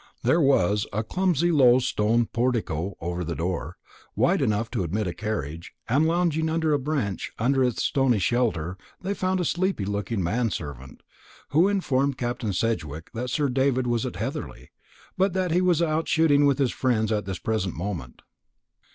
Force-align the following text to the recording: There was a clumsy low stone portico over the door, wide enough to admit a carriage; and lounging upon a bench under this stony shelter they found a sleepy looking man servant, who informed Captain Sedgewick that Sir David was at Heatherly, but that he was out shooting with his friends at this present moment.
There 0.23 0.41
was 0.41 0.87
a 0.91 1.03
clumsy 1.03 1.51
low 1.51 1.77
stone 1.77 2.25
portico 2.25 2.97
over 3.01 3.23
the 3.23 3.35
door, 3.35 3.77
wide 4.15 4.41
enough 4.41 4.71
to 4.71 4.81
admit 4.81 5.05
a 5.05 5.13
carriage; 5.13 5.73
and 5.87 6.07
lounging 6.07 6.45
upon 6.49 6.73
a 6.73 6.79
bench 6.79 7.31
under 7.37 7.63
this 7.63 7.83
stony 7.83 8.17
shelter 8.17 8.79
they 9.01 9.13
found 9.13 9.39
a 9.39 9.45
sleepy 9.45 9.85
looking 9.85 10.23
man 10.23 10.49
servant, 10.49 11.03
who 11.49 11.67
informed 11.67 12.17
Captain 12.17 12.51
Sedgewick 12.51 13.11
that 13.13 13.29
Sir 13.29 13.47
David 13.47 13.85
was 13.85 14.03
at 14.03 14.15
Heatherly, 14.15 14.71
but 15.19 15.33
that 15.33 15.51
he 15.51 15.61
was 15.61 15.83
out 15.83 16.07
shooting 16.07 16.47
with 16.47 16.57
his 16.57 16.71
friends 16.71 17.11
at 17.11 17.25
this 17.25 17.37
present 17.37 17.75
moment. 17.75 18.23